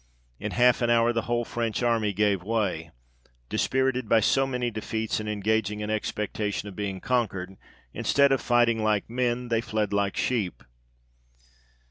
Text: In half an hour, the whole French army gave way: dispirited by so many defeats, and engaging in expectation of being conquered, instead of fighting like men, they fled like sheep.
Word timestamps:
In 0.39 0.53
half 0.53 0.81
an 0.81 0.89
hour, 0.89 1.13
the 1.13 1.21
whole 1.29 1.45
French 1.45 1.83
army 1.83 2.11
gave 2.11 2.41
way: 2.41 2.89
dispirited 3.49 4.09
by 4.09 4.19
so 4.19 4.47
many 4.47 4.71
defeats, 4.71 5.19
and 5.19 5.29
engaging 5.29 5.79
in 5.81 5.91
expectation 5.91 6.67
of 6.67 6.75
being 6.75 6.99
conquered, 6.99 7.55
instead 7.93 8.31
of 8.31 8.41
fighting 8.41 8.83
like 8.83 9.07
men, 9.11 9.49
they 9.49 9.61
fled 9.61 9.93
like 9.93 10.17
sheep. 10.17 10.63